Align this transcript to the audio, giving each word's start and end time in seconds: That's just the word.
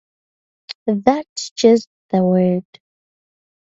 That's 0.87 1.51
just 1.51 1.87
the 2.09 2.23
word. 2.23 2.65